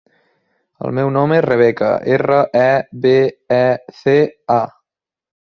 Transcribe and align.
El 0.87 0.95
meu 0.99 1.11
nom 1.17 1.33
és 1.35 1.43
Rebeca: 1.45 1.91
erra, 2.15 2.39
e, 2.63 2.97
be, 3.05 3.15
e, 3.59 3.63
ce, 4.03 4.19
a. 4.61 4.61